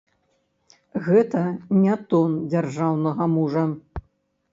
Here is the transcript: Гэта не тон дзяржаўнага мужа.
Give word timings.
Гэта 1.07 1.41
не 1.83 1.97
тон 2.13 2.31
дзяржаўнага 2.53 3.29
мужа. 3.35 3.67